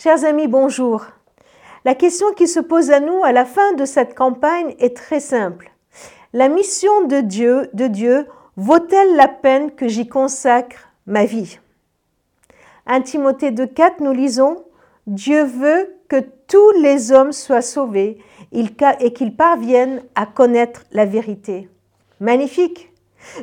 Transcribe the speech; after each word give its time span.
Chers 0.00 0.24
amis, 0.24 0.46
bonjour. 0.46 1.06
La 1.84 1.96
question 1.96 2.32
qui 2.32 2.46
se 2.46 2.60
pose 2.60 2.92
à 2.92 3.00
nous 3.00 3.24
à 3.24 3.32
la 3.32 3.44
fin 3.44 3.72
de 3.72 3.84
cette 3.84 4.14
campagne 4.14 4.76
est 4.78 4.96
très 4.96 5.18
simple. 5.18 5.72
La 6.32 6.48
mission 6.48 7.06
de 7.06 7.20
Dieu, 7.20 7.68
de 7.72 7.88
Dieu, 7.88 8.28
vaut-elle 8.56 9.16
la 9.16 9.26
peine 9.26 9.72
que 9.72 9.88
j'y 9.88 10.06
consacre 10.06 10.92
ma 11.08 11.24
vie? 11.24 11.58
1 12.86 13.00
Timothée 13.00 13.50
2,4, 13.50 13.94
nous 13.98 14.12
lisons 14.12 14.64
Dieu 15.08 15.42
veut 15.42 15.92
que 16.06 16.22
tous 16.46 16.70
les 16.80 17.10
hommes 17.10 17.32
soient 17.32 17.60
sauvés 17.60 18.22
et 18.52 19.12
qu'ils 19.12 19.34
parviennent 19.34 20.04
à 20.14 20.26
connaître 20.26 20.84
la 20.92 21.06
vérité. 21.06 21.68
Magnifique. 22.20 22.92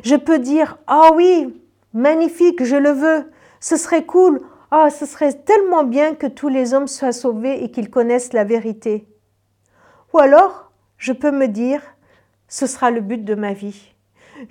Je 0.04 0.16
peux 0.16 0.38
dire 0.38 0.78
oh 0.90 1.10
oui, 1.16 1.62
magnifique, 1.92 2.64
je 2.64 2.76
le 2.76 2.92
veux. 2.92 3.30
Ce 3.60 3.76
serait 3.76 4.06
cool. 4.06 4.40
Ah, 4.78 4.90
ce 4.90 5.06
serait 5.06 5.32
tellement 5.32 5.84
bien 5.84 6.14
que 6.14 6.26
tous 6.26 6.48
les 6.48 6.74
hommes 6.74 6.86
soient 6.86 7.12
sauvés 7.12 7.64
et 7.64 7.70
qu'ils 7.70 7.88
connaissent 7.88 8.34
la 8.34 8.44
vérité. 8.44 9.08
Ou 10.12 10.18
alors, 10.18 10.70
je 10.98 11.14
peux 11.14 11.30
me 11.30 11.48
dire, 11.48 11.80
ce 12.46 12.66
sera 12.66 12.90
le 12.90 13.00
but 13.00 13.24
de 13.24 13.34
ma 13.34 13.54
vie. 13.54 13.94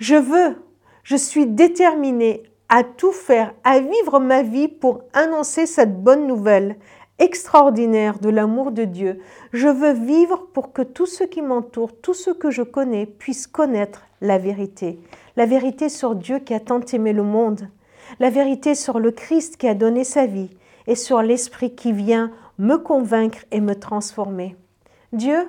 Je 0.00 0.16
veux, 0.16 0.56
je 1.04 1.14
suis 1.14 1.46
déterminée 1.46 2.42
à 2.68 2.82
tout 2.82 3.12
faire, 3.12 3.54
à 3.62 3.78
vivre 3.78 4.18
ma 4.18 4.42
vie 4.42 4.66
pour 4.66 5.04
annoncer 5.12 5.64
cette 5.64 6.02
bonne 6.02 6.26
nouvelle 6.26 6.74
extraordinaire 7.20 8.18
de 8.18 8.28
l'amour 8.28 8.72
de 8.72 8.82
Dieu. 8.82 9.20
Je 9.52 9.68
veux 9.68 9.92
vivre 9.92 10.48
pour 10.52 10.72
que 10.72 10.82
tous 10.82 11.06
ceux 11.06 11.26
qui 11.26 11.40
m'entourent, 11.40 12.00
tous 12.00 12.14
ceux 12.14 12.34
que 12.34 12.50
je 12.50 12.62
connais, 12.62 13.06
puissent 13.06 13.46
connaître 13.46 14.06
la 14.20 14.38
vérité. 14.38 14.98
La 15.36 15.46
vérité 15.46 15.88
sur 15.88 16.16
Dieu 16.16 16.40
qui 16.40 16.52
a 16.52 16.58
tant 16.58 16.80
aimé 16.80 17.12
le 17.12 17.22
monde 17.22 17.68
la 18.20 18.30
vérité 18.30 18.74
sur 18.74 18.98
le 18.98 19.10
Christ 19.10 19.56
qui 19.56 19.68
a 19.68 19.74
donné 19.74 20.04
sa 20.04 20.26
vie 20.26 20.50
et 20.86 20.94
sur 20.94 21.22
l'Esprit 21.22 21.74
qui 21.74 21.92
vient 21.92 22.30
me 22.58 22.76
convaincre 22.76 23.38
et 23.50 23.60
me 23.60 23.74
transformer. 23.74 24.56
Dieu, 25.12 25.48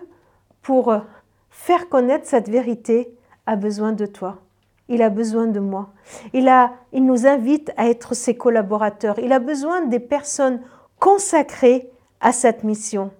pour 0.61 0.93
faire 1.49 1.89
connaître 1.89 2.27
cette 2.27 2.49
vérité, 2.49 3.13
a 3.45 3.55
besoin 3.55 3.93
de 3.93 4.05
toi. 4.05 4.39
Il 4.89 5.01
a 5.01 5.09
besoin 5.09 5.47
de 5.47 5.59
moi. 5.59 5.89
Il, 6.33 6.47
a, 6.47 6.73
il 6.93 7.05
nous 7.05 7.27
invite 7.27 7.71
à 7.77 7.87
être 7.87 8.13
ses 8.13 8.35
collaborateurs. 8.35 9.19
Il 9.19 9.33
a 9.33 9.39
besoin 9.39 9.85
des 9.85 9.99
personnes 9.99 10.61
consacrées 10.99 11.89
à 12.21 12.31
cette 12.31 12.63
mission. 12.63 13.11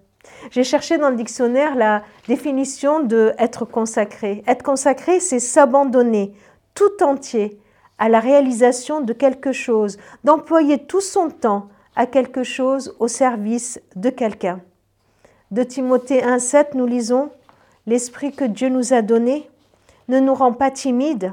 J'ai 0.50 0.64
cherché 0.64 0.98
dans 0.98 1.10
le 1.10 1.16
dictionnaire 1.16 1.74
la 1.74 2.02
définition 2.26 3.00
de 3.00 3.32
être 3.38 3.64
consacré. 3.64 4.42
Être 4.46 4.62
consacré, 4.62 5.20
c'est 5.20 5.40
s'abandonner 5.40 6.34
tout 6.74 7.02
entier 7.02 7.58
à 7.98 8.08
la 8.08 8.20
réalisation 8.20 9.00
de 9.00 9.12
quelque 9.12 9.52
chose, 9.52 9.98
d'employer 10.24 10.78
tout 10.78 11.00
son 11.00 11.30
temps 11.30 11.68
à 11.96 12.06
quelque 12.06 12.44
chose 12.44 12.94
au 13.00 13.08
service 13.08 13.80
de 13.96 14.10
quelqu'un. 14.10 14.60
De 15.50 15.62
Timothée 15.62 16.20
1.7, 16.20 16.74
nous 16.74 16.86
lisons 16.86 17.30
L'esprit 17.86 18.32
que 18.32 18.44
Dieu 18.44 18.68
nous 18.68 18.92
a 18.92 19.02
donné 19.02 19.48
ne 20.08 20.20
nous 20.20 20.34
rend 20.34 20.52
pas 20.52 20.70
timides, 20.70 21.32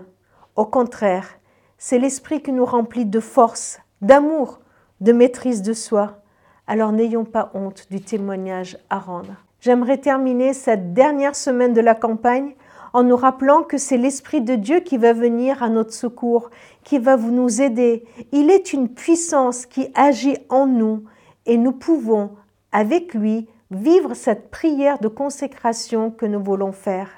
au 0.55 0.65
contraire, 0.65 1.37
c'est 1.77 1.99
l'esprit 1.99 2.41
qui 2.41 2.51
nous 2.51 2.65
remplit 2.65 3.05
de 3.05 3.19
force, 3.19 3.79
d'amour, 4.01 4.59
de 5.01 5.11
maîtrise 5.11 5.61
de 5.61 5.73
soi. 5.73 6.21
Alors 6.67 6.91
n'ayons 6.91 7.25
pas 7.25 7.51
honte 7.53 7.87
du 7.91 8.01
témoignage 8.01 8.77
à 8.89 8.99
rendre. 8.99 9.35
J'aimerais 9.59 9.97
terminer 9.97 10.53
cette 10.53 10.93
dernière 10.93 11.35
semaine 11.35 11.73
de 11.73 11.81
la 11.81 11.95
campagne 11.95 12.53
en 12.95 13.03
nous 13.03 13.17
rappelant 13.17 13.61
que 13.61 13.77
c'est 13.77 13.97
l'Esprit 13.97 14.39
de 14.39 14.55
Dieu 14.55 14.79
qui 14.79 14.97
va 14.97 15.11
venir 15.11 15.61
à 15.61 15.67
notre 15.67 15.91
secours, 15.91 16.49
qui 16.85 16.97
va 16.97 17.17
nous 17.17 17.61
aider. 17.61 18.05
Il 18.31 18.49
est 18.49 18.71
une 18.71 18.87
puissance 18.87 19.65
qui 19.65 19.89
agit 19.95 20.37
en 20.47 20.65
nous 20.65 21.03
et 21.45 21.57
nous 21.57 21.73
pouvons, 21.73 22.37
avec 22.71 23.13
lui, 23.13 23.49
vivre 23.69 24.13
cette 24.13 24.49
prière 24.49 24.97
de 24.99 25.09
consécration 25.09 26.09
que 26.09 26.25
nous 26.25 26.41
voulons 26.41 26.71
faire. 26.71 27.09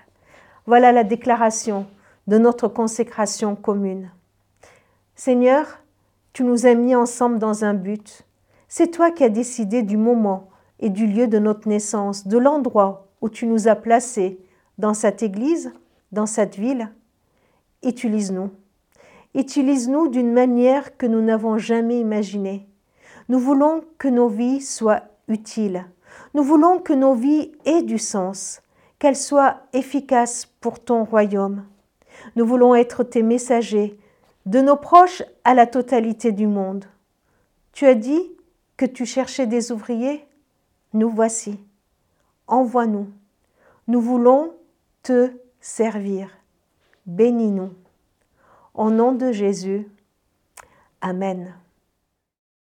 Voilà 0.66 0.92
la 0.92 1.04
déclaration 1.04 1.86
de 2.26 2.40
notre 2.40 2.68
consécration 2.68 3.56
commune. 3.56 4.10
Seigneur, 5.14 5.84
tu 6.34 6.44
nous 6.44 6.66
as 6.66 6.74
mis 6.74 6.96
ensemble 6.96 7.38
dans 7.38 7.66
un 7.66 7.76
but. 7.76 8.26
C'est 8.68 8.90
toi 8.90 9.12
qui 9.12 9.24
as 9.24 9.30
décidé 9.30 9.84
du 9.84 9.98
moment 9.98 10.50
et 10.80 10.90
du 10.90 11.06
lieu 11.06 11.28
de 11.28 11.38
notre 11.38 11.70
naissance, 11.70 12.26
de 12.28 12.40
l'endroit 12.40 13.10
où 13.22 13.30
tu 13.30 13.46
nous 13.46 13.68
as 13.68 13.76
placés, 13.76 14.40
dans 14.78 14.94
cette 14.94 15.24
Église, 15.24 15.72
dans 16.12 16.26
cette 16.26 16.56
ville, 16.56 16.92
utilise-nous. 17.84 18.52
Utilise-nous 19.36 20.08
d'une 20.08 20.32
manière 20.32 20.98
que 20.98 21.06
nous 21.06 21.22
n'avons 21.22 21.58
jamais 21.58 22.00
imaginée. 22.00 22.68
Nous 23.30 23.40
voulons 23.40 23.84
que 23.98 24.08
nos 24.08 24.30
vies 24.30 24.62
soient 24.62 25.04
utiles. 25.28 25.86
Nous 26.34 26.44
voulons 26.44 26.80
que 26.80 26.94
nos 26.94 27.14
vies 27.14 27.52
aient 27.66 27.84
du 27.84 27.98
sens, 27.98 28.62
qu'elles 29.00 29.18
soient 29.18 29.58
efficaces 29.74 30.46
pour 30.62 30.80
ton 30.80 31.04
royaume. 31.04 31.66
Nous 32.36 32.46
voulons 32.46 32.74
être 32.74 33.04
tes 33.04 33.24
messagers, 33.24 34.00
de 34.46 34.62
nos 34.62 34.78
proches 34.78 35.24
à 35.44 35.54
la 35.54 35.68
totalité 35.68 36.32
du 36.32 36.48
monde. 36.48 36.86
Tu 37.74 37.86
as 37.86 37.96
dit 37.96 38.32
que 38.78 38.86
tu 38.86 39.06
cherchais 39.06 39.46
des 39.46 39.72
ouvriers? 39.72 40.26
Nous 40.94 41.10
voici. 41.10 41.60
Envoie-nous. 42.48 43.08
Nous 43.88 44.02
voulons 44.02 44.54
te 45.08 45.32
servir. 45.62 46.28
Bénis-nous. 47.06 47.74
Au 48.74 48.90
nom 48.90 49.14
de 49.14 49.32
Jésus. 49.32 49.88
Amen. 51.00 51.56